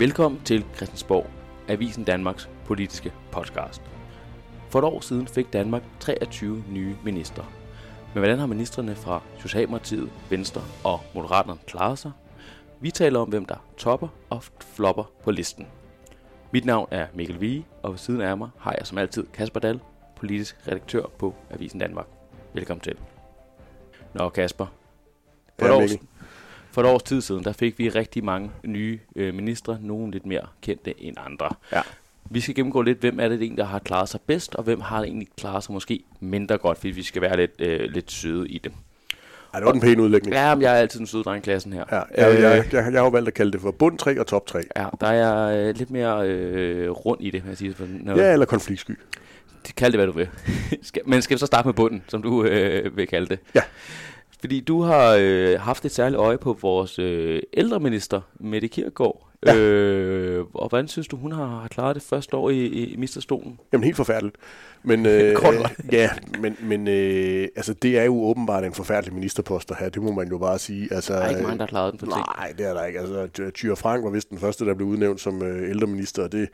[0.00, 1.26] Velkommen til Christiansborg,
[1.68, 3.82] Avisen Danmarks politiske podcast.
[4.70, 7.46] For et år siden fik Danmark 23 nye ministre.
[8.14, 12.12] Men hvordan har ministerne fra Socialdemokratiet, Venstre og Moderaterne klaret sig?
[12.80, 15.66] Vi taler om, hvem der topper og flopper på listen.
[16.50, 19.60] Mit navn er Mikkel Vige, og ved siden af mig har jeg som altid Kasper
[19.60, 19.80] Dahl,
[20.16, 22.06] politisk redaktør på Avisen Danmark.
[22.54, 22.98] Velkommen til.
[24.14, 24.66] Nå Kasper,
[25.58, 26.08] for, Ja, et, Mikkel.
[26.72, 30.26] For et års tid siden, der fik vi rigtig mange nye øh, ministre, nogle lidt
[30.26, 31.48] mere kendte end andre.
[31.72, 31.80] Ja.
[32.30, 34.80] Vi skal gennemgå lidt, hvem er det egentlig, der har klaret sig bedst, og hvem
[34.80, 38.48] har egentlig klaret sig måske mindre godt, fordi vi skal være lidt, øh, lidt søde
[38.48, 38.72] i det.
[39.54, 40.34] Ej, det var den pæne udlægning.
[40.34, 41.84] Ja, men jeg er altid den søde dreng i klassen her.
[41.92, 44.20] Ja, jeg, jeg, jeg, jeg, jeg har jo valgt at kalde det for bund 3
[44.20, 44.62] og top 3.
[44.76, 47.74] Ja, der er øh, lidt mere øh, rundt i det, vil jeg sige.
[47.78, 48.98] Når, Ja, eller konfliktsky.
[49.76, 50.28] Kald det, hvad du vil.
[51.10, 53.38] Men skal vi så starte med bunden, som du øh, vil kalde det?
[53.54, 53.62] Ja.
[54.40, 59.26] Fordi du har øh, haft et særligt øje på vores øh, ældreminister, Mette Kirkegaard.
[59.46, 59.56] Ja.
[59.56, 63.58] Øh, og hvordan synes du, hun har, har klaret det første år i, i ministerstolen?
[63.72, 64.36] Jamen helt forfærdeligt.
[64.82, 65.36] Men, øh,
[65.92, 70.12] ja, men, men øh, altså, det er jo åbenbart en forfærdelig ministerposter her, det må
[70.12, 70.94] man jo bare sige.
[70.94, 72.24] Altså, Der er ikke mange, der har klaret den på ting.
[72.38, 73.00] Nej, det er der ikke.
[73.00, 76.48] Altså, Tyre Frank var vist den første, der blev udnævnt som øh, ældreminister, og det,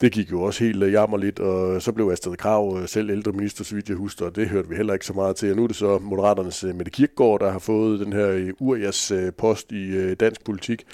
[0.00, 3.64] det gik jo også helt jammerligt, og så blev Astrid Krav øh, selv ældre minister,
[3.64, 5.50] så vidt jeg husker, og det hørte vi heller ikke så meget til.
[5.50, 8.52] Og nu er det så Moderaternes øh, Mette Kirkegaard, der har fået den her øh,
[8.58, 10.84] Urias post i dansk politik.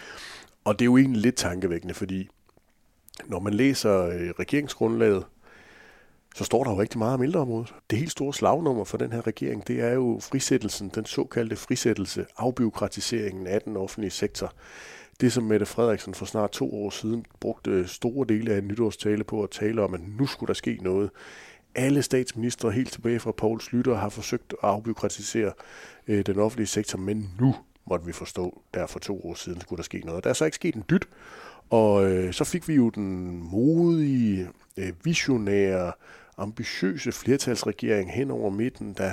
[0.64, 2.28] Og det er jo egentlig lidt tankevækkende, fordi
[3.26, 3.90] når man læser
[4.38, 5.24] regeringsgrundlaget,
[6.34, 7.74] så står der jo rigtig meget om ældreområdet.
[7.90, 12.26] Det helt store slagnummer for den her regering, det er jo frisættelsen, den såkaldte frisættelse,
[12.36, 14.52] afbiokratiseringen af den offentlige sektor.
[15.20, 19.24] Det, som Mette Frederiksen for snart to år siden brugte store dele af en nytårstale
[19.24, 21.10] på at tale om, at nu skulle der ske noget.
[21.74, 25.52] Alle statsministre helt tilbage fra Poul Slytter har forsøgt at afbyråkratisere
[26.08, 27.54] øh, den offentlige sektor, men nu
[27.86, 30.24] måtte vi forstå, der for to år siden skulle der ske noget.
[30.24, 31.08] Der er så ikke sket en dyt,
[31.70, 35.92] og øh, så fik vi jo den modige, øh, visionære,
[36.38, 39.12] ambitiøse flertalsregering hen over midten, der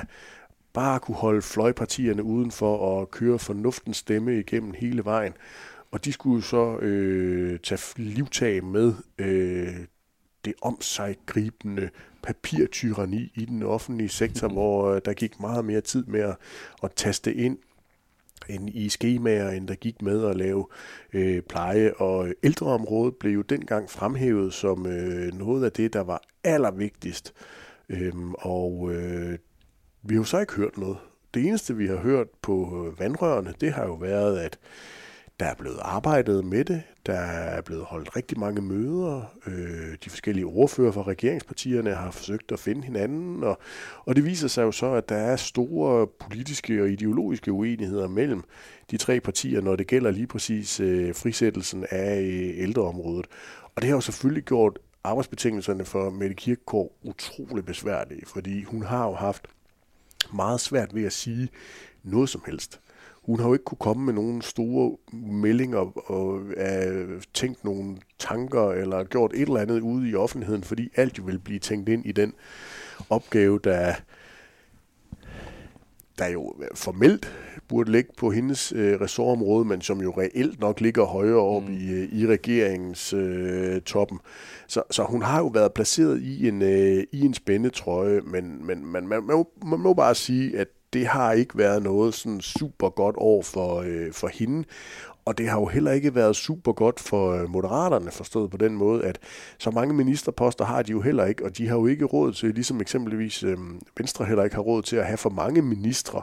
[0.73, 5.33] bare kunne holde fløjpartierne udenfor og køre fornuftens stemme igennem hele vejen.
[5.91, 9.75] Og de skulle så øh, tage livtag med øh,
[10.45, 11.89] det om sig gribende
[12.23, 16.35] papirtyranni i den offentlige sektor, hvor øh, der gik meget mere tid med at,
[16.83, 17.57] at taste ind
[18.49, 20.67] end i skemaer, end der gik med at lave
[21.13, 21.93] øh, pleje.
[21.93, 27.33] Og ældreområdet blev jo dengang fremhævet som øh, noget af det, der var allervigtigst.
[27.89, 29.37] Øhm, og øh,
[30.03, 30.97] vi har jo så ikke hørt noget.
[31.33, 34.59] Det eneste, vi har hørt på øh, vandrørene, det har jo været, at
[35.39, 36.83] der er blevet arbejdet med det.
[37.05, 39.33] Der er blevet holdt rigtig mange møder.
[39.47, 43.43] Øh, de forskellige ordfører fra regeringspartierne har forsøgt at finde hinanden.
[43.43, 43.59] Og,
[44.05, 48.43] og det viser sig jo så, at der er store politiske og ideologiske uenigheder mellem
[48.91, 53.27] de tre partier, når det gælder lige præcis øh, frisættelsen af øh, ældreområdet.
[53.75, 59.05] Og det har jo selvfølgelig gjort arbejdsbetingelserne for Mette Kirkegaard utrolig besværlige, fordi hun har
[59.05, 59.47] jo haft
[60.33, 61.49] meget svært ved at sige
[62.03, 62.79] noget som helst.
[63.27, 68.71] Hun har jo ikke kunne komme med nogle store meldinger og uh, tænkt nogle tanker
[68.71, 72.05] eller gjort et eller andet ude i offentligheden, fordi alt jo vil blive tænkt ind
[72.05, 72.33] i den
[73.09, 73.93] opgave, der,
[76.17, 77.33] der jo formelt
[77.67, 81.73] burde ligge på hendes øh, ressortområde, men som jo reelt nok ligger højere op mm.
[81.73, 84.19] i, øh, i regeringens øh, toppen.
[84.67, 88.85] Så, så hun har jo været placeret i en, øh, i en spændetrøje, men, men
[88.85, 92.41] man, man, man, må, man må bare sige, at det har ikke været noget sådan
[92.41, 94.63] super godt år for, øh, for hende.
[95.25, 98.73] Og det har jo heller ikke været super godt for øh, moderaterne, forstået på den
[98.75, 99.19] måde, at
[99.57, 102.53] så mange ministerposter har de jo heller ikke, og de har jo ikke råd til,
[102.53, 103.57] ligesom eksempelvis øh,
[103.97, 106.21] Venstre heller ikke har råd til at have for mange ministre,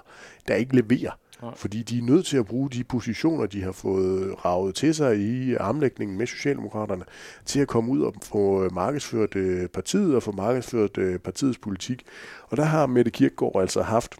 [0.48, 1.18] der ikke leverer.
[1.56, 5.18] Fordi de er nødt til at bruge de positioner, de har fået ravet til sig
[5.18, 7.04] i armlægningen med Socialdemokraterne,
[7.44, 12.02] til at komme ud og få markedsført øh, partiet og få markedsført øh, partiets politik.
[12.48, 14.14] Og der har Mette Kirkegaard altså haft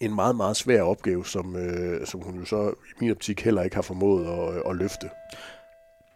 [0.00, 3.62] en meget, meget svær opgave, som, øh, som hun jo så i min optik heller
[3.62, 5.10] ikke har formået at, at løfte.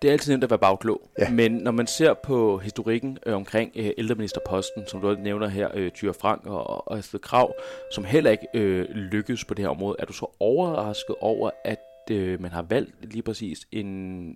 [0.03, 1.31] Det er altid nemt at være bagklog, Ja.
[1.31, 5.69] men når man ser på historikken øh, omkring øh, ældreministerposten, som du også nævner her,
[5.75, 7.55] øh, Tyre Frank og, og Astrid Krav,
[7.95, 11.79] som heller ikke øh, lykkes på det her område, er du så overrasket over, at
[12.11, 14.35] øh, man har valgt lige præcis en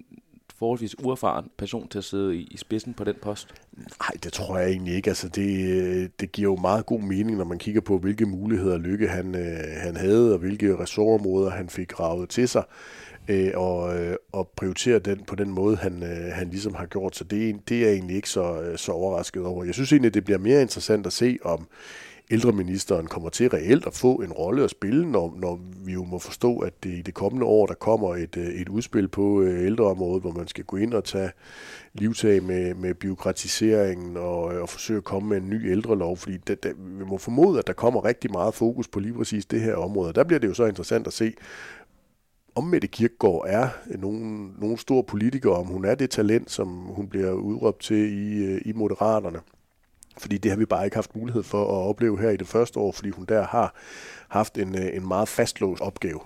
[0.59, 3.55] forholdsvis uerfaren person til at sidde i, i spidsen på den post?
[3.77, 5.11] Nej, det tror jeg egentlig ikke.
[5.11, 8.79] Altså, det, øh, det giver jo meget god mening, når man kigger på, hvilke muligheder
[8.79, 12.65] Lykke han, øh, han havde, og hvilke ressortområder han fik ravet til sig,
[13.29, 17.17] øh, og, øh, og prioritere den på den måde, han, han ligesom har gjort.
[17.17, 19.65] Så det, det er jeg egentlig ikke så, så overrasket over.
[19.65, 21.69] Jeg synes egentlig, det bliver mere interessant at se, om
[22.31, 26.19] ældreministeren kommer til reelt at få en rolle at spille, når, når vi jo må
[26.19, 29.67] forstå, at det i det kommende år, der kommer et, øh, et udspil på øh,
[29.67, 31.31] ældreområdet, hvor man skal gå ind og tage
[31.95, 36.37] livtag med, med byråkratiseringen og, øh, og forsøge at komme med en ny ældrelov, fordi
[36.37, 39.61] det, det, vi må formode, at der kommer rigtig meget fokus på lige præcis det
[39.61, 40.13] her område.
[40.13, 41.35] Der bliver det jo så interessant at se,
[42.55, 43.69] om Mette Kirkegaard er
[43.99, 48.59] nogen, nogen stor politiker, om hun er det talent, som hun bliver udråbt til i,
[48.59, 49.39] i Moderaterne.
[50.19, 52.79] Fordi det har vi bare ikke haft mulighed for at opleve her i det første
[52.79, 53.75] år, fordi hun der har
[54.29, 56.21] haft en, øh, en meget fastlåst opgave.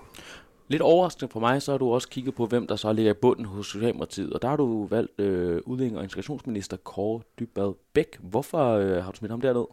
[0.67, 3.15] Lidt overraskende for mig, så har du også kigget på, hvem der så ligger i
[3.21, 4.33] bunden hos Socialdemokratiet.
[4.33, 8.17] Og der har du valgt øh, udlænding- og integrationsminister Kåre Dybbad Bæk.
[8.19, 9.65] Hvorfor øh, har du smidt ham derned?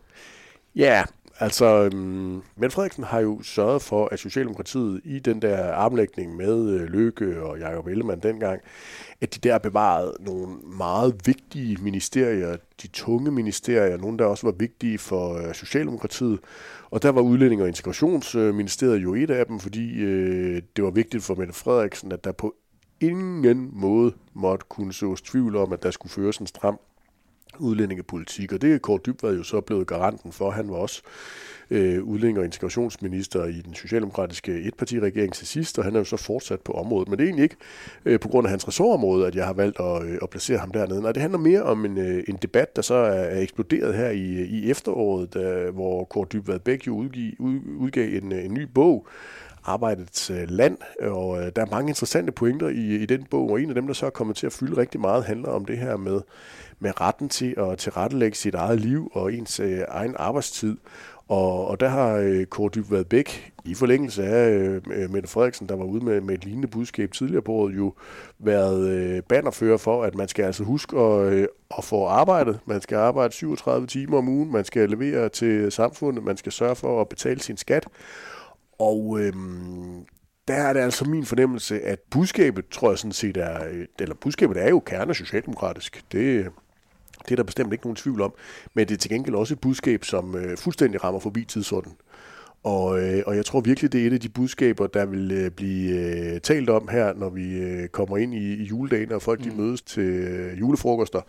[0.74, 1.04] Ja,
[1.40, 6.70] Altså, øhm, Mette Frederiksen har jo sørget for, at Socialdemokratiet i den der armlægning med
[6.70, 8.60] øh, Løkke og Jacob Ellemann dengang,
[9.20, 14.54] at de der bevarede nogle meget vigtige ministerier, de tunge ministerier, nogle der også var
[14.58, 16.40] vigtige for øh, Socialdemokratiet.
[16.90, 21.24] Og der var Udlænding- og Integrationsministeriet jo et af dem, fordi øh, det var vigtigt
[21.24, 22.54] for Mette Frederiksen, at der på
[23.00, 26.78] ingen måde måtte kunne sås tvivl om, at der skulle føres en stram
[27.58, 30.50] udlændingepolitik, og det er Kåre Dybvad jo så blevet garanten for.
[30.50, 31.02] Han var også
[31.70, 36.16] øh, udlænding- og integrationsminister i den socialdemokratiske etpartiregering til sidst, og han er jo så
[36.16, 37.08] fortsat på området.
[37.08, 37.56] Men det er egentlig ikke
[38.04, 40.70] øh, på grund af hans ressortområde, at jeg har valgt at, øh, at placere ham
[40.70, 41.02] dernede.
[41.02, 44.10] Nej, det handler mere om en, øh, en debat, der så er, er eksploderet her
[44.10, 48.44] i, øh, i efteråret, da, hvor Kåre Dybvad Bæk jo udgiv, ud, udgav en, øh,
[48.44, 49.08] en ny bog,
[49.68, 53.60] arbejdets øh, land, og øh, der er mange interessante pointer i, i den bog, og
[53.60, 55.78] en af dem, der så er kommet til at fylde rigtig meget, handler om det
[55.78, 56.20] her med,
[56.80, 60.76] med retten til at tilrettelægge sit eget liv og ens øh, egen arbejdstid.
[61.28, 65.68] Og, og der har øh, Kåre Dybvad Bæk, i forlængelse af øh, øh, Mette Frederiksen,
[65.68, 67.94] der var ude med, med et lignende budskab tidligere på året, jo
[68.38, 71.46] været øh, bannerfører for, at man skal altså huske at, øh,
[71.78, 72.60] at få arbejdet.
[72.66, 76.76] Man skal arbejde 37 timer om ugen, man skal levere til samfundet, man skal sørge
[76.76, 77.88] for at betale sin skat.
[78.78, 80.04] Og øhm,
[80.48, 84.56] der er det altså min fornemmelse, at budskabet, tror jeg sådan set er, eller budskabet
[84.56, 86.04] er jo kerne socialdemokratisk.
[86.12, 86.46] Det,
[87.24, 88.34] det er der bestemt ikke nogen tvivl om.
[88.74, 91.96] Men det er til gengæld også et budskab, som øh, fuldstændig rammer forbi tidsordenen.
[92.62, 95.50] Og, øh, og jeg tror virkelig, det er et af de budskaber, der vil øh,
[95.50, 99.44] blive øh, talt om her, når vi øh, kommer ind i, i juledagen, og folk
[99.44, 99.50] mm.
[99.50, 101.20] de mødes til øh, julefrokoster,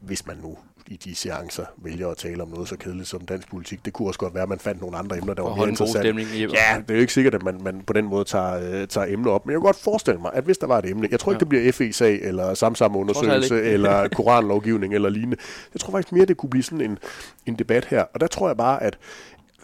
[0.00, 0.56] hvis man nu
[0.92, 3.84] i de seancer vælger at tale om noget så kedeligt som dansk politik.
[3.84, 6.08] Det kunne også godt være, at man fandt nogle andre emner, der var mere interessante.
[6.32, 9.06] Ja, det er jo ikke sikkert, at man, man på den måde tager, øh, tager
[9.06, 9.46] emner op.
[9.46, 11.40] Men jeg kan godt forestille mig, at hvis der var et emne, jeg tror ikke,
[11.40, 15.36] det bliver FE-sag, eller Samsam-undersøgelse, eller koranlovgivning, eller lignende.
[15.74, 16.98] Jeg tror faktisk mere, det kunne blive sådan en,
[17.46, 18.04] en debat her.
[18.14, 18.98] Og der tror jeg bare, at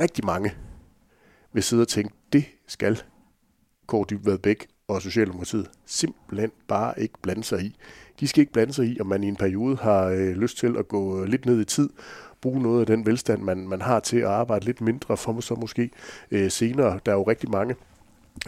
[0.00, 0.54] rigtig mange
[1.52, 3.02] vil sidde og tænke, det skal
[3.86, 7.76] Kåre Dybvad Bæk og Socialdemokratiet simpelthen bare ikke blande sig i.
[8.20, 10.76] De skal ikke blande sig i, om man i en periode har øh, lyst til
[10.78, 11.88] at gå lidt ned i tid,
[12.40, 15.54] bruge noget af den velstand, man, man har til at arbejde lidt mindre, for så
[15.54, 15.90] måske
[16.30, 17.00] øh, senere.
[17.06, 17.74] Der er jo rigtig mange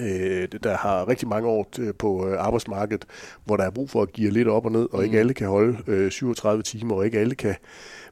[0.00, 3.04] øh, der har rigtig mange år på øh, arbejdsmarkedet,
[3.44, 5.04] hvor der er brug for at give lidt op og ned, og mm.
[5.04, 7.54] ikke alle kan holde øh, 37 timer, og ikke alle kan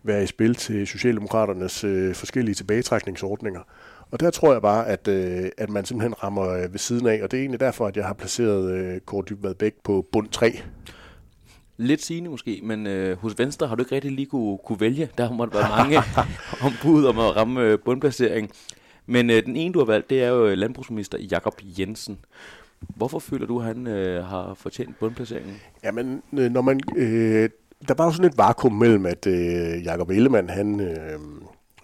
[0.03, 3.61] være i spil til Socialdemokraternes øh, forskellige tilbagetrækningsordninger.
[4.11, 7.21] Og der tror jeg bare, at, øh, at man simpelthen rammer øh, ved siden af,
[7.23, 10.29] og det er egentlig derfor, at jeg har placeret øh, Kåre Dybvad Bæk på bund
[10.29, 10.61] 3.
[11.81, 15.09] Lidt sigende måske, men øh, hos Venstre har du ikke rigtig lige kunne, kunne vælge.
[15.19, 16.03] Der måtte være mange
[16.67, 18.51] ombud om at ramme øh, bundplacering.
[19.07, 22.19] Men øh, den ene, du har valgt, det er jo landbrugsminister Jakob Jensen.
[22.81, 25.57] Hvorfor føler du, at han øh, har fortjent bundplaceringen?
[25.85, 26.81] Jamen, øh, når man...
[26.97, 27.51] Øh,
[27.89, 30.81] der var jo sådan et vakuum mellem, at øh, Jakob Ellemann, han...
[30.81, 31.19] Øh,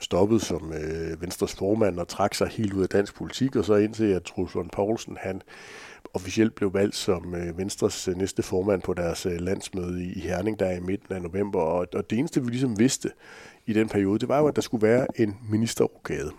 [0.00, 3.74] stoppede som øh, Venstres formand og trak sig helt ud af dansk politik, og så
[3.74, 5.42] indtil at Truls Lund Poulsen, han
[6.14, 10.20] officielt blev valgt som øh, Venstres øh, næste formand på deres øh, landsmøde i, i
[10.20, 11.61] Herning, der i midten af november.
[11.61, 13.11] Og, og det eneste, vi ligesom vidste
[13.66, 16.30] i den periode, det var jo, at der skulle være en ministerrokade.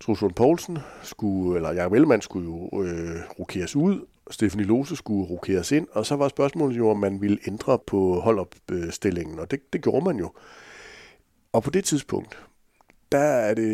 [0.00, 5.28] Truls Lund Poulsen skulle, eller Jacob Ellemann skulle jo øh, rokeres ud, Stefanie Lose skulle
[5.28, 9.50] rokeres ind, og så var spørgsmålet jo, om man ville ændre på holdopstillingen, øh, og
[9.50, 10.32] det, det gjorde man jo.
[11.52, 12.47] Og på det tidspunkt,
[13.12, 13.68] der er det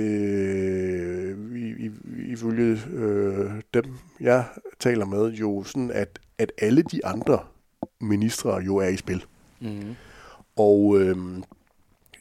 [1.78, 1.90] i,
[2.32, 3.84] ifølge øh, dem,
[4.20, 4.44] jeg
[4.78, 7.38] taler med, jo sådan, at, at alle de andre
[8.00, 9.24] ministre jo er i spil.
[9.60, 9.94] Mm.
[10.56, 11.16] Og, øh,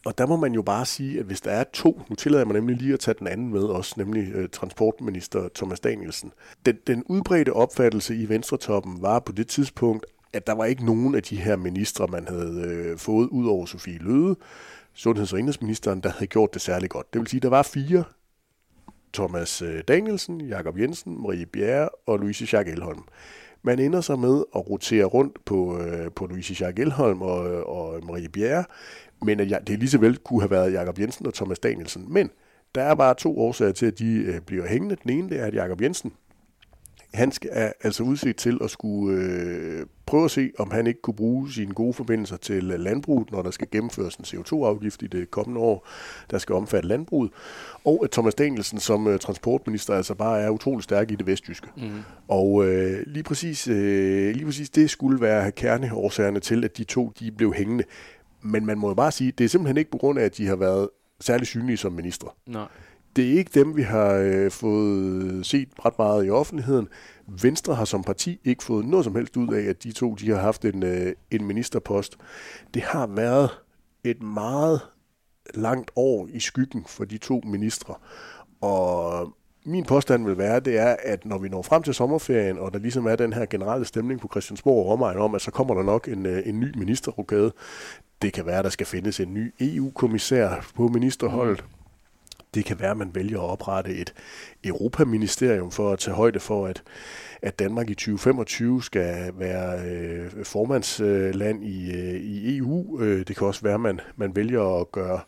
[0.06, 2.54] og der må man jo bare sige, at hvis der er to, nu tillader mig
[2.54, 6.32] nemlig lige at tage den anden med også, nemlig øh, transportminister Thomas Danielsen.
[6.66, 11.16] Den, den udbredte opfattelse i Venstretoppen var på det tidspunkt, at der var ikke nogen
[11.16, 14.36] af de her ministre, man havde øh, fået ud over Sofie Løde,
[14.94, 17.14] sundheds- og indrigsministeren, der havde gjort det særlig godt.
[17.14, 18.04] Det vil sige, at der var fire.
[19.14, 23.04] Thomas øh, Danielsen, Jakob Jensen, Marie Bjerre og Louise Jacques Elholm.
[23.64, 28.06] Man ender så med at rotere rundt på, øh, på Louise Jacques Elholm og, og
[28.06, 28.66] Marie Bjerre,
[29.22, 32.14] men at det lige så vel kunne have været Jakob Jensen og Thomas Danielsen.
[32.14, 32.30] Men
[32.76, 34.98] der er bare to årsager til, at de øh, bliver hængende.
[35.04, 36.14] Den ene det er, at Jakob Jensen
[37.14, 41.02] han skal, er altså udset til at skulle øh, prøve at se, om han ikke
[41.02, 45.32] kunne bruge sine gode forbindelser til landbruget, når der skal gennemføres en CO2-afgift i det
[45.32, 45.88] kommende år,
[46.32, 47.32] der skal omfatte landbruget.
[47.86, 51.68] Og at Thomas Danielsen som øh, transportminister altså bare er utrolig stærk i det vestjyske.
[51.78, 51.92] Mm.
[52.28, 57.12] Og øh, lige, præcis, øh, lige præcis det skulle være kerneårsagerne til, at de to
[57.20, 57.84] de blev hængende.
[58.42, 60.48] Men man må jo bare sige, det er simpelthen ikke på grund af, at de
[60.48, 60.90] har været
[61.20, 62.30] særlig synlige som ministre.
[62.48, 62.68] Nej
[63.16, 66.88] det er ikke dem, vi har øh, fået øh, set ret meget i offentligheden.
[67.28, 70.30] Venstre har som parti ikke fået noget som helst ud af, at de to de
[70.30, 72.18] har haft en, øh, en ministerpost.
[72.74, 73.50] Det har været
[74.04, 74.82] et meget
[75.54, 77.96] langt år i skyggen for de to ministre.
[78.62, 79.34] Og
[79.66, 82.80] min påstand vil være, det er, at når vi når frem til sommerferien, og der
[82.80, 85.84] ligesom er den her generelle stemning på Christiansborg og omegn om, at så kommer der
[85.84, 87.52] nok en, øh, en ny ministerrokade.
[88.22, 91.64] Det kan være, at der skal findes en ny EU-kommissær på ministerholdet.
[91.68, 91.83] Mm
[92.54, 94.14] det kan være, at man vælger at oprette et
[94.64, 96.84] Europaministerium for at tage højde for, at,
[97.42, 103.02] at Danmark i 2025 skal være øh, formandsland i, øh, i EU.
[103.02, 105.20] Øh, det kan også være, at man, man vælger at gøre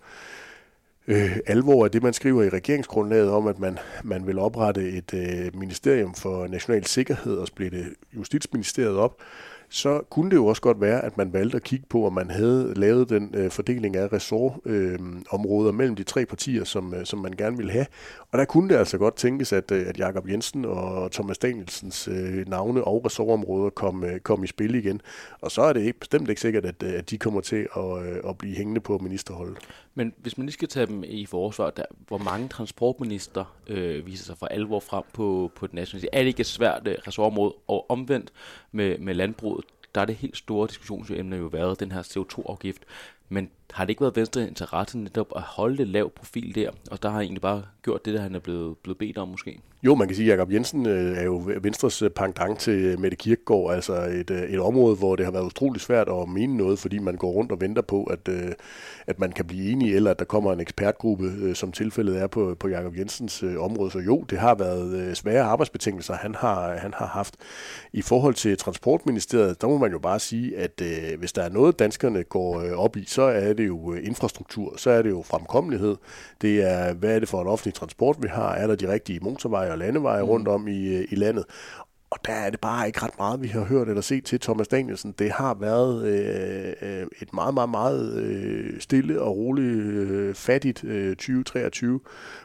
[1.07, 5.13] øh, alvor af det, man skriver i regeringsgrundlaget om, at man, man vil oprette et
[5.13, 9.21] øh, ministerium for national sikkerhed og splitte Justitsministeriet op
[9.75, 12.29] så kunne det jo også godt være, at man valgte at kigge på, om man
[12.29, 17.19] havde lavet den øh, fordeling af ressortområder øh, mellem de tre partier, som, øh, som
[17.19, 17.85] man gerne ville have.
[18.31, 22.07] Og der kunne det altså godt tænkes, at, øh, at Jakob Jensen og Thomas Danielsens
[22.07, 25.01] øh, navne og ressortområder kom, øh, kom i spil igen.
[25.41, 28.05] Og så er det ikke, bestemt ikke sikkert, at, øh, at de kommer til at,
[28.05, 29.57] øh, at blive hængende på ministerholdet.
[29.95, 34.25] Men hvis man lige skal tage dem i forsvar, der, hvor mange transportminister øh, viser
[34.25, 37.53] sig for alvor frem på, på den nationale Er det ikke et svært øh, ressortområde?
[37.67, 38.33] Og omvendt
[38.71, 39.64] med, med landbruget,
[39.95, 42.83] der er det helt store diskussionsemne jo været den her CO2-afgift.
[43.29, 46.69] Men har det ikke været Venstre interesse netop at holde det lav profil der?
[46.91, 49.59] Og der har egentlig bare gjort det, der han er blevet, blevet bedt om måske?
[49.83, 52.99] Jo, man kan sige, at Jacob Jensen øh, er jo Venstres øh, pangdang til øh,
[52.99, 56.79] Mette Kirkegaard, altså et, et område, hvor det har været utrolig svært at mene noget,
[56.79, 58.29] fordi man går rundt og venter på, at,
[59.07, 62.55] at man kan blive enige, eller at der kommer en ekspertgruppe, som tilfældet er på,
[62.59, 63.91] på Jacob Jensens område.
[63.91, 67.35] Så jo, det har været svære arbejdsbetingelser, han har, han har haft.
[67.93, 70.81] I forhold til Transportministeriet, der må man jo bare sige, at
[71.17, 75.01] hvis der er noget, danskerne går op i, så er det jo infrastruktur, så er
[75.01, 75.95] det jo fremkommelighed.
[76.41, 78.53] Det er, hvad er det for en offentlig transport, vi har?
[78.53, 80.29] Er der de rigtige motorveje og landeveje mm.
[80.29, 81.45] rundt om i, i landet.
[82.09, 84.67] Og der er det bare ikke ret meget, vi har hørt eller set til Thomas
[84.67, 85.11] Danielsen.
[85.19, 90.83] Det har været øh, øh, et meget, meget, meget øh, stille og roligt øh, fattigt
[90.83, 91.99] øh, 2023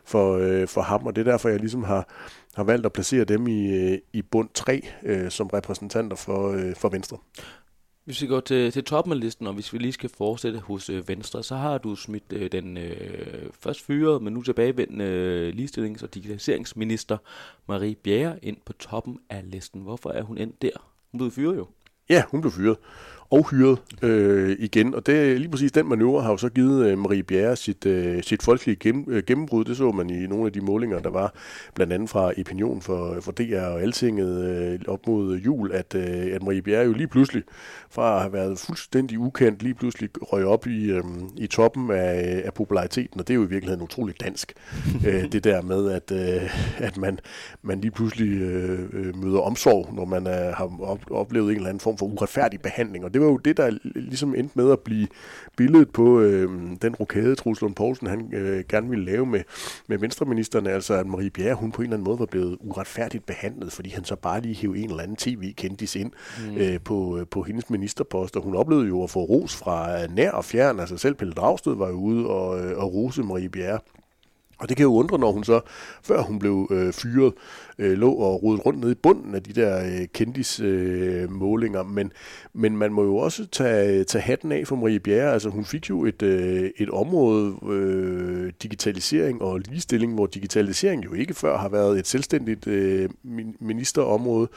[0.05, 2.09] for, øh, for ham, og det er derfor, jeg ligesom har,
[2.55, 6.75] har valgt at placere dem i, øh, i bund 3 øh, som repræsentanter for, øh,
[6.77, 7.19] for Venstre.
[8.05, 10.91] Hvis vi går til, til toppen af listen, og hvis vi lige skal fortsætte hos
[10.91, 15.55] øh, Venstre, så har du smidt øh, den øh, først fyrede, men nu tilbagevendende øh,
[15.55, 17.19] ligestillings- og digitaliseringsminister
[17.67, 19.83] Marie Bjerre ind på toppen af listen.
[19.83, 20.71] Hvorfor er hun endt der?
[21.13, 21.67] Hun blev fyret jo.
[22.09, 22.77] Ja, hun blev fyret
[23.31, 24.95] og hyret øh, igen.
[24.95, 28.23] Og det, lige præcis den manøvre har jo så givet øh, Marie Bjerre sit, øh,
[28.23, 29.65] sit folkelige gennem, øh, gennembrud.
[29.65, 31.35] Det så man i nogle af de målinger, der var
[31.75, 36.35] blandt andet fra Opinion for, for DR og Altinget øh, op mod jul, at, øh,
[36.35, 37.43] at Marie Bjerre jo lige pludselig,
[37.91, 41.05] fra at have været fuldstændig ukendt, lige pludselig røg op i, øh,
[41.37, 44.53] i toppen af, af populariteten, og det er jo i virkeligheden utroligt dansk.
[45.07, 47.19] øh, det der med, at, øh, at man,
[47.63, 51.81] man lige pludselig øh, øh møder omsorg, når man øh, har oplevet en eller anden
[51.81, 54.81] form for uretfærdig behandling, og det det var jo det, der ligesom endte med at
[54.81, 55.09] blive
[55.57, 56.49] billedet på øh,
[56.83, 59.41] den rokade, Truls Lund Poulsen, han øh, gerne ville lave med,
[59.87, 63.27] med venstreministerne, altså at Marie Bjerre, hun på en eller anden måde var blevet uretfærdigt
[63.27, 66.13] behandlet, fordi han så bare lige hævde en eller anden tv-kendis ind
[66.51, 66.57] mm.
[66.57, 70.31] øh, på, øh, på hendes ministerpost, og hun oplevede jo at få ros fra nær
[70.31, 73.79] og fjern, altså selv Pelle Dragsted var jo ude og, øh, og rose Marie Bjerre.
[74.61, 75.61] Og det kan jo undre, når hun så,
[76.03, 77.33] før hun blev øh, fyret,
[77.79, 81.81] øh, lå og rodede rundt nede i bunden af de der øh, kendis-målinger.
[81.81, 82.13] Øh, men,
[82.53, 85.33] men man må jo også tage, tage hatten af for Marie Bjerre.
[85.33, 91.13] Altså hun fik jo et, øh, et område, øh, digitalisering og ligestilling, hvor digitalisering jo
[91.13, 93.09] ikke før har været et selvstændigt øh,
[93.61, 94.49] ministerområde,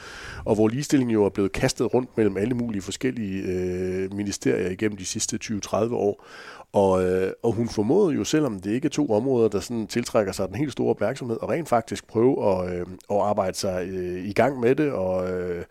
[0.44, 4.96] og hvor ligestilling jo er blevet kastet rundt mellem alle mulige forskellige øh, ministerier igennem
[4.96, 6.26] de sidste 20-30 år.
[6.74, 10.32] Og, øh, og hun formåede jo, selvom det ikke er to områder, der sådan tiltrækker
[10.32, 14.24] sig den helt store opmærksomhed, og rent faktisk prøve at, øh, at arbejde sig øh,
[14.24, 14.92] i gang med det.
[14.92, 15.64] Og øh,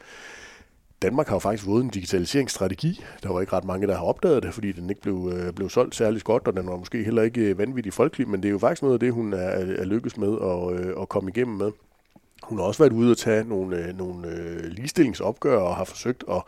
[1.01, 3.03] Danmark har jo faktisk fået en digitaliseringsstrategi.
[3.23, 5.69] Der var ikke ret mange, der har opdaget det, fordi den ikke blev, øh, blev
[5.69, 8.51] solgt særlig godt, og den var måske heller ikke øh, vanvittig folkelig, men det er
[8.51, 11.57] jo faktisk noget af det, hun er, er lykkes med at, øh, at komme igennem
[11.57, 11.71] med.
[12.43, 16.23] Hun har også været ude og tage nogle, øh, nogle øh, ligestillingsopgør og har forsøgt
[16.31, 16.43] at,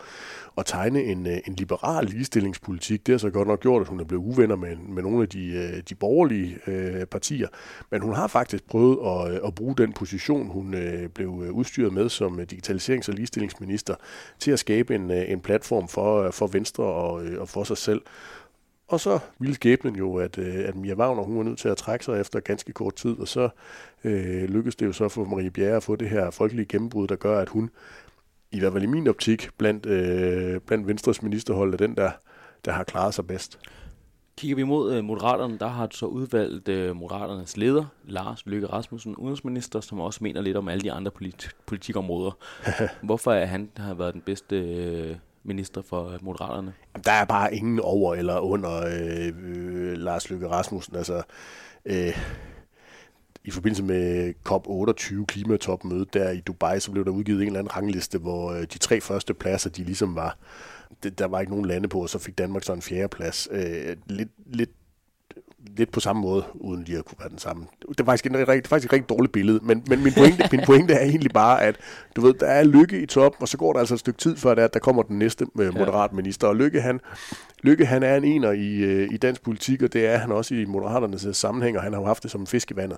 [0.58, 3.06] at tegne en, øh, en liberal ligestillingspolitik.
[3.06, 5.30] Det har så godt nok gjort, at hun er blevet uvenner med, med nogle af
[5.30, 7.48] de, de borgerlige øh, partier.
[7.92, 12.10] Men hun har faktisk prøvet at, at bruge den position, hun øh, blev udstyret med
[12.10, 13.96] som digitaliserings- og ligestillingsminister,
[14.40, 18.02] til at skabe en, en platform for, for Venstre og, og for sig selv.
[18.88, 22.06] Og så ville skæbnen jo, at, at Mia Wagner hun var nødt til at trække
[22.06, 23.50] sig efter ganske kort tid, og så
[24.04, 27.15] øh, lykkedes det jo så for Marie Bjerre at få det her folkelige gennembrud, der
[27.15, 27.70] gør, at hun
[28.51, 32.12] i hvert fald i min optik, blandt, øh, blandt Venstres ministerhold, er den, der,
[32.65, 33.60] der har klaret sig bedst.
[34.38, 38.68] Kigger vi mod øh, Moderaterne, der har du så udvalgt øh, Moderaternes leder, Lars Løkke
[38.68, 42.32] Rasmussen, udenrigsminister, som også mener lidt om alle de andre politi- politikområder.
[43.04, 45.15] Hvorfor er han har været den bedste øh,
[45.46, 46.74] minister for øh, Moderaterne?
[47.06, 50.96] Der er bare ingen over eller under øh, øh, Lars Løkke Rasmussen.
[50.96, 51.24] Altså,
[51.86, 52.18] øh,
[53.44, 57.75] i forbindelse med COP28 klimatopmødet der i Dubai, så blev der udgivet en eller anden
[57.75, 60.38] rangliste, hvor øh, de tre første pladser, de ligesom var,
[61.04, 63.48] det, der var ikke nogen lande på, og så fik Danmark så en fjerde plads.
[63.52, 64.72] Øh, lidt, lidt
[65.77, 67.65] lidt på samme måde, uden lige at kunne være den samme.
[67.89, 70.50] Det er faktisk, en, det er faktisk et rigtig dårligt billede, men, men min, pointe,
[70.51, 71.75] min pointe er egentlig bare, at
[72.15, 74.38] du ved, der er Lykke i top, og så går der altså et stykke tid
[74.38, 77.00] før, der, der kommer den næste øh, moderat minister, og Lykke han,
[77.63, 80.55] Lykke, han er en ener i, øh, i dansk politik, og det er han også
[80.55, 82.98] i Moderaternes øh, sammenhæng, og han har jo haft det som en fisk i vandet.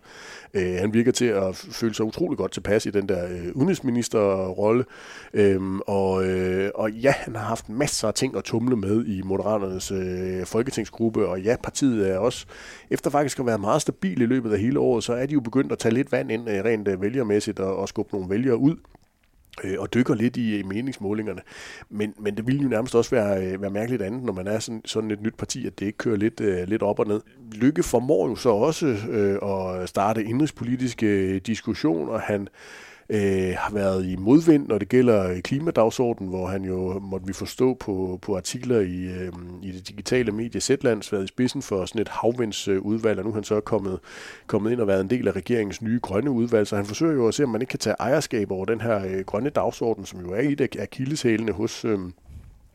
[0.53, 4.86] Øh, han virker til at føle sig utrolig godt tilpas i den der øh, udenrigsministerrolle,
[5.34, 9.22] øh, og, øh, og ja, han har haft masser af ting at tumle med i
[9.22, 12.46] Moderaternes øh, folketingsgruppe, og ja, partiet er også,
[12.89, 15.39] efter faktisk at være meget stabil i løbet af hele året, så er de jo
[15.39, 18.57] begyndt at tage lidt vand ind øh, rent øh, vælgermæssigt og, og skubbe nogle vælgere
[18.57, 18.75] ud
[19.63, 21.41] øh, og dykker lidt i, i meningsmålingerne.
[21.89, 24.81] Men, men det ville jo nærmest også være, være mærkeligt andet, når man er sådan,
[24.86, 27.21] sådan et nyt parti, at det ikke kører lidt, øh, lidt op og ned.
[27.51, 29.39] Lykke formår jo så også øh,
[29.81, 32.19] at starte indrigspolitiske diskussioner.
[32.19, 32.47] Han
[33.10, 37.34] øh, har været i modvind, når det gælder øh, klimadagsordenen, hvor han jo, måtte vi
[37.34, 41.86] forstå på, på artikler i, øh, i det digitale medie Zetlands, været i spidsen for
[41.86, 44.00] sådan et havvindsudvalg, og nu er han så kommet,
[44.48, 47.28] kommet ind og været en del af regeringens nye grønne udvalg, så han forsøger jo
[47.28, 50.20] at se, om man ikke kan tage ejerskab over den her øh, grønne dagsorden, som
[50.20, 52.00] jo er et af akilleshælene hos, øh,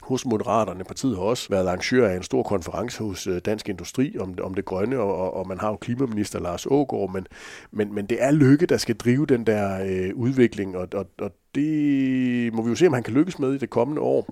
[0.03, 0.85] hos Moderaterne.
[0.85, 4.55] Partiet har også været arrangør af en stor konference hos øh, Dansk Industri om, om
[4.55, 7.27] det grønne, og, og man har jo klimaminister Lars Ågaard, men,
[7.71, 11.31] men, men det er Lykke, der skal drive den der øh, udvikling, og, og, og
[11.55, 14.27] det må vi jo se, om han kan lykkes med i det kommende år.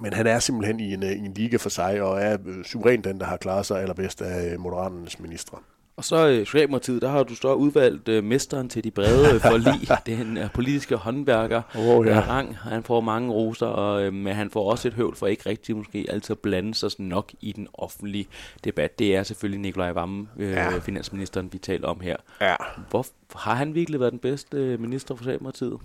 [0.00, 3.02] Men han er simpelthen i en, øh, en liga for sig, og er øh, suveræn
[3.02, 5.58] den, der har klaret sig allerbedst af Moderaternes ministre.
[5.96, 9.40] Og så i øh, Socialdemokratiet, der har du så udvalgt øh, mesteren til de brede
[9.40, 12.20] forlig, den øh, politiske håndværker, oh, ja.
[12.20, 12.56] Rang.
[12.56, 15.76] Han får mange roser, og, øh, men han får også et høvl for ikke rigtig
[15.76, 18.26] måske altid at blande sig nok i den offentlige
[18.64, 18.98] debat.
[18.98, 20.78] Det er selvfølgelig Nikolaj Vammen, øh, ja.
[20.78, 22.16] finansministeren, vi taler om her.
[22.40, 22.54] Ja.
[22.90, 25.78] Hvor, har han virkelig været den bedste øh, minister for Socialdemokratiet?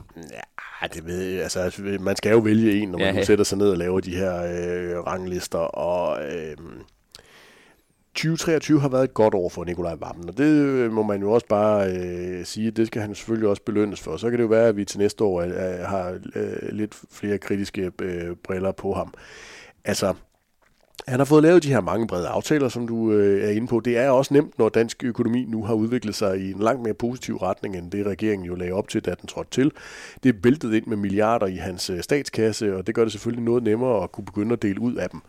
[0.81, 1.43] Ja, det ved jeg.
[1.43, 4.15] Altså, man skal jo vælge en, når man ja, sætter sig ned og laver de
[4.15, 6.25] her øh, ranglister, og...
[6.25, 6.57] Øh,
[8.19, 11.31] 2023 har været et godt år for Nikolaj Vammen, og det øh, må man jo
[11.31, 14.17] også bare øh, sige, det skal han selvfølgelig også belønnes for.
[14.17, 17.37] Så kan det jo være, at vi til næste år øh, har øh, lidt flere
[17.37, 19.13] kritiske øh, briller på ham.
[19.85, 20.13] Altså,
[21.07, 23.79] han har fået lavet de her mange brede aftaler, som du øh, er inde på.
[23.79, 26.93] Det er også nemt, når dansk økonomi nu har udviklet sig i en langt mere
[26.93, 29.71] positiv retning, end det regeringen jo lagde op til, da den trådte til.
[30.23, 33.45] Det er væltet ind med milliarder i hans øh, statskasse, og det gør det selvfølgelig
[33.45, 35.21] noget nemmere at kunne begynde at dele ud af dem.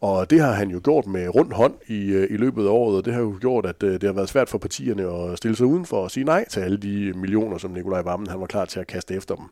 [0.00, 2.96] Og det har han jo gjort med rund hånd i, øh, i løbet af året,
[2.96, 5.56] og det har jo gjort, at øh, det har været svært for partierne at stille
[5.56, 8.64] sig udenfor og sige nej til alle de millioner, som Nikolaj Vammen han var klar
[8.64, 9.44] til at kaste efter dem.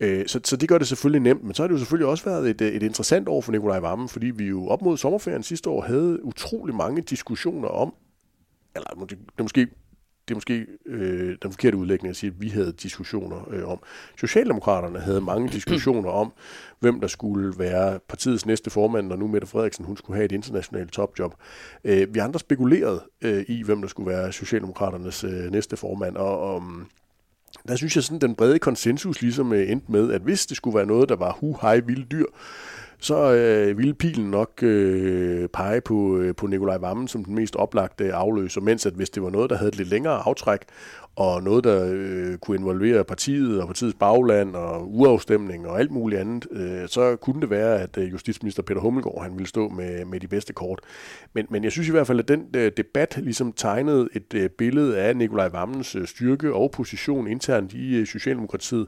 [0.00, 2.24] Øh, så, så det gør det selvfølgelig nemt, men så har det jo selvfølgelig også
[2.24, 5.70] været et, et interessant år for Nikolaj Vammen, fordi vi jo op mod sommerferien sidste
[5.70, 7.94] år havde utrolig mange diskussioner om,
[8.76, 9.68] eller det, det er måske
[10.28, 13.78] det er måske øh, den forkerte udlægning at sige, at vi havde diskussioner øh, om.
[14.18, 16.32] Socialdemokraterne havde mange diskussioner om,
[16.80, 20.32] hvem der skulle være partiets næste formand, når nu Mette Frederiksen hun skulle have et
[20.32, 21.34] internationalt topjob.
[21.84, 26.40] Øh, vi andre spekulerede øh, i, hvem der skulle være Socialdemokraternes øh, næste formand, og,
[26.40, 26.62] og
[27.68, 30.76] der synes jeg sådan, den brede konsensus ligesom øh, endte med, at hvis det skulle
[30.76, 32.26] være noget, der var hu hej vilde dyr,
[33.00, 37.56] så øh, ville pilen nok øh, pege på, øh, på Nikolaj Vammen som den mest
[37.56, 40.60] oplagte afløser, mens at hvis det var noget, der havde et lidt længere aftræk,
[41.18, 46.20] og noget, der øh, kunne involvere partiet og partiets bagland og uafstemning og alt muligt
[46.20, 50.04] andet, øh, så kunne det være, at øh, justitsminister Peter Hummelgaard han ville stå med,
[50.04, 50.80] med de bedste kort.
[51.32, 54.50] Men, men jeg synes i hvert fald, at den øh, debat ligesom tegnede et øh,
[54.50, 58.86] billede af Nikolaj Vammens øh, styrke og position internt i øh, Socialdemokratiet,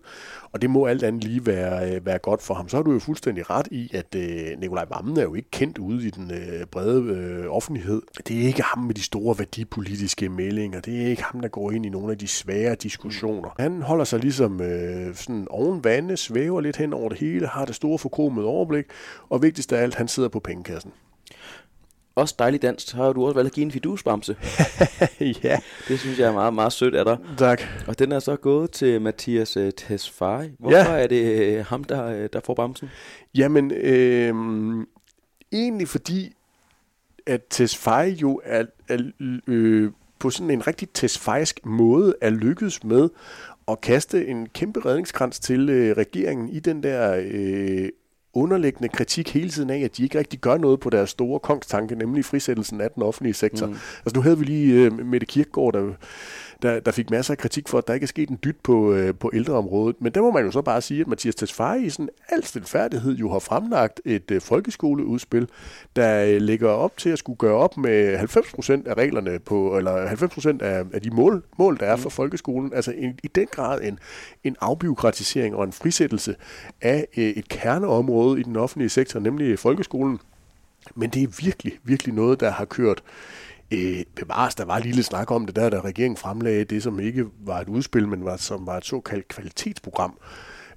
[0.53, 2.69] og det må alt andet lige være, øh, være godt for ham.
[2.69, 5.79] Så har du jo fuldstændig ret i, at øh, Nikolaj Vammen er jo ikke kendt
[5.79, 8.03] ude i den øh, brede øh, offentlighed.
[8.29, 10.81] Det er ikke ham med de store værdipolitiske meldinger.
[10.81, 13.55] Det er ikke ham, der går ind i nogle af de svære diskussioner.
[13.59, 17.65] Han holder sig ligesom øh, sådan oven vande, svæver lidt hen over det hele, har
[17.65, 18.85] det store forkromede overblik,
[19.29, 20.93] og vigtigst af alt, han sidder på pengekassen.
[22.15, 22.93] Også dejligt dansk.
[22.95, 24.37] Har du også valgt at give en fidusbamse?
[25.45, 25.59] ja.
[25.89, 27.19] Det synes jeg er meget, meget sødt af dig.
[27.39, 27.63] Tak.
[27.87, 30.53] Og den er så gået til Mathias uh, Tesfaye.
[30.59, 31.03] Hvorfor Ja.
[31.03, 32.91] er det uh, ham, der, uh, der får bamsen?
[33.35, 34.35] Jamen, øh,
[35.53, 36.33] egentlig fordi,
[37.27, 38.99] at Tesfaye jo er, er
[39.47, 43.09] øh, på sådan en rigtig tesfajsk måde er lykkedes med
[43.69, 47.89] at kaste en kæmpe redningskrans til øh, regeringen i den der øh,
[48.35, 51.95] underliggende kritik hele tiden af, at de ikke rigtig gør noget på deres store kongstanke,
[51.95, 53.67] nemlig frisættelsen af den offentlige sektor.
[53.67, 53.73] Mm.
[53.73, 55.93] Altså nu havde vi lige øh, Mette Kirkegaard, der,
[56.63, 58.93] der, der fik masser af kritik for, at der ikke er sket en dyt på,
[58.93, 59.97] øh, på ældreområdet.
[60.01, 63.17] Men der må man jo så bare sige, at Mathias Tesfaye i sådan al stilfærdighed
[63.17, 65.49] jo har fremlagt et øh, folkeskoleudspil,
[65.97, 70.07] der øh, lægger op til at skulle gøre op med 90% af reglerne på, eller
[70.07, 72.75] 90% af, af de mål, mål, der er for folkeskolen.
[72.75, 73.99] Altså en, i den grad en,
[74.45, 76.35] en afbiokratisering og en frisættelse
[76.81, 80.21] af øh, et kerneområde i den offentlige sektor, nemlig folkeskolen.
[80.95, 83.03] Men det er virkelig, virkelig noget, der har kørt
[83.71, 84.55] øh, bevares.
[84.55, 87.61] Der var en lille snak om det der, da regeringen fremlagde det, som ikke var
[87.61, 90.19] et udspil, men var, som var et såkaldt kvalitetsprogram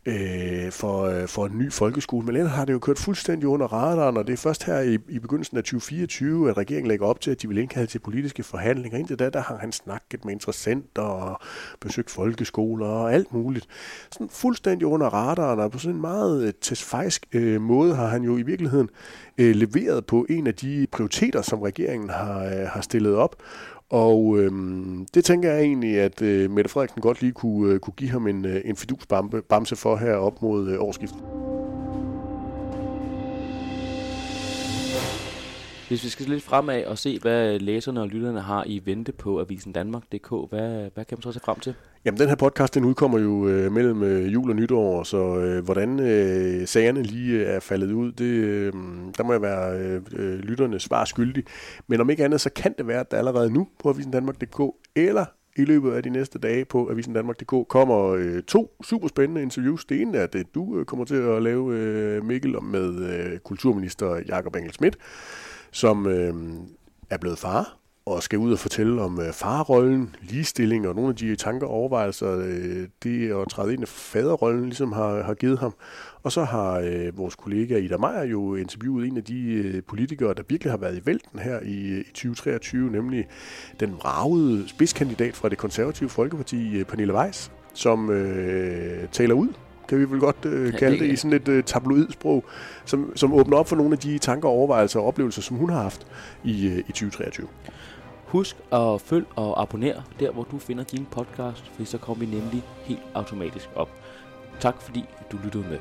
[0.06, 2.26] øh, for, øh, for en ny folkeskole.
[2.26, 4.98] Men ellers har det jo kørt fuldstændig under radaren, og det er først her i,
[5.10, 8.44] i begyndelsen af 2024, at regeringen lægger op til, at de vil indkalde til politiske
[8.44, 8.98] forhandlinger.
[8.98, 11.40] Indtil da, der har han snakket med interessenter og
[11.80, 13.68] besøgt folkeskoler og alt muligt.
[14.12, 16.54] Sådan fuldstændig under radaren, og på sådan en meget
[16.94, 18.90] øh, øh, måde har han jo i virkeligheden
[19.38, 23.36] øh, leveret på en af de prioriteter, som regeringen har, øh, har stillet op.
[23.94, 27.94] Og øhm, det tænker jeg egentlig, at øh, Mette Frederiksen godt lige kunne, øh, kunne
[27.98, 31.20] give ham en, øh, en fidusbamse for her op mod øh, årsskiftet.
[35.94, 39.40] Hvis vi skal lidt fremad og se, hvad læserne og lytterne har i vente på
[39.40, 41.74] Avisen Danmark.dk, hvad, hvad kan man så se frem til?
[42.06, 45.66] Jamen, den her podcast, den udkommer jo øh, mellem øh, jul og nytår, så øh,
[45.66, 48.74] hvordan øh, sagerne lige øh, er faldet ud, det, øh,
[49.18, 51.44] der må jeg være øh, øh lytterne svar skyldig.
[51.88, 54.62] Men om ikke andet, så kan det være, at der allerede nu på Avisen Danmark.dk
[54.96, 55.26] eller
[55.58, 59.86] i løbet af de næste dage på Avisen Danmark.dk kommer øh, to super spændende interviews.
[59.86, 64.22] Det ene er det, du øh, kommer til at lave, øh, Mikkel, med øh, kulturminister
[64.28, 64.98] Jakob Engel Schmidt,
[65.74, 66.34] som øh,
[67.10, 71.16] er blevet far, og skal ud og fortælle om øh, farrollen, ligestilling og nogle af
[71.16, 75.60] de tanker og overvejelser, øh, det at træde ind i faderrollen ligesom har, har givet
[75.60, 75.74] ham.
[76.24, 80.34] Og så har øh, vores kollega Ida Meier jo interviewet en af de øh, politikere,
[80.34, 83.28] der virkelig har været i vælten her i, øh, i 2023, nemlig
[83.80, 89.48] den ragede spidskandidat fra det konservative Folkeparti, øh, Pernille Weiss, som øh, taler ud
[89.88, 92.46] kan vi vel godt øh, Ja, kalde det- det, i sådan et øh, tabloidsprog,
[92.86, 95.82] som, som åbner op for nogle af de tanker, overvejelser og oplevelser, som hun har
[95.82, 96.08] haft
[96.44, 97.48] i, øh, i 2023.
[98.26, 102.32] Husk at følg og abonner der, hvor du finder din podcast, for så kommer vi
[102.36, 103.90] nemlig helt automatisk op.
[104.60, 105.78] Tak fordi du lyttede med.